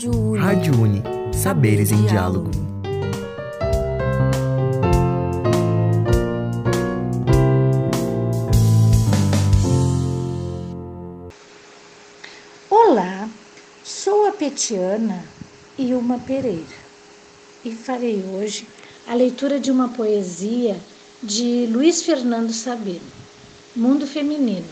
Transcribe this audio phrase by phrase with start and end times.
[0.00, 0.38] Rádio Uni.
[0.40, 1.02] Rádio Uni.
[1.30, 2.50] Saberes em diálogo.
[12.70, 13.28] Olá,
[13.84, 15.22] sou a Petiana
[15.76, 16.64] Ilma Pereira
[17.62, 18.66] e farei hoje
[19.06, 20.80] a leitura de uma poesia
[21.22, 23.00] de Luiz Fernando Sabino,
[23.76, 24.64] Mundo Feminino.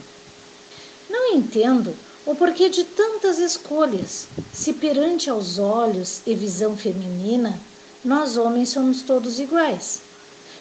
[1.11, 1.95] Não entendo
[2.27, 7.59] o porquê de tantas escolhas, se perante aos olhos e visão feminina,
[8.05, 10.01] nós homens somos todos iguais.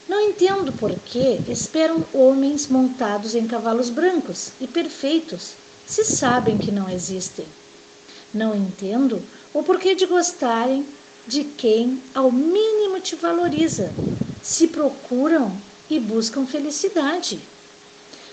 [0.08, 5.52] Não entendo por que esperam homens montados em cavalos brancos e perfeitos,
[5.86, 7.46] se sabem que não existem.
[8.34, 9.22] Não entendo
[9.54, 10.86] o porquê de gostarem
[11.28, 13.92] de quem ao mínimo te valoriza,
[14.42, 15.52] se procuram
[15.90, 17.40] e buscam felicidade.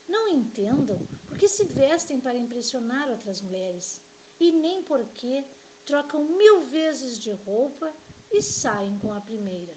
[0.09, 4.01] Não entendam porque se vestem para impressionar outras mulheres
[4.39, 5.45] e nem porque
[5.87, 7.93] trocam mil vezes de roupa
[8.31, 9.73] e saem com a primeira.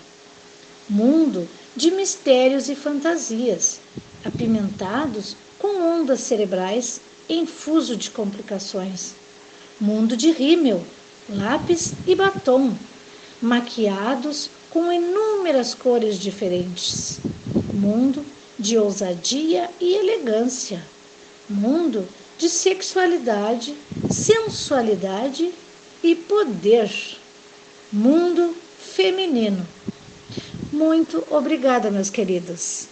[0.90, 3.80] Mundo de mistérios e fantasias,
[4.26, 9.14] apimentados com ondas cerebrais em fuso de complicações.
[9.80, 10.84] Mundo de rímel,
[11.30, 12.74] lápis e batom,
[13.42, 17.20] maquiados com inúmeras cores diferentes.
[17.74, 18.26] Mundo
[18.60, 20.82] de ousadia e elegância.
[21.50, 23.76] Mundo de sexualidade,
[24.10, 25.52] sensualidade
[26.04, 26.92] e poder.
[27.92, 28.56] Mundo
[28.96, 29.66] feminino.
[30.72, 32.88] Muito obrigada, meus queridos.